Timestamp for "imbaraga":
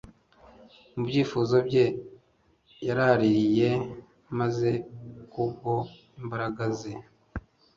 6.21-6.63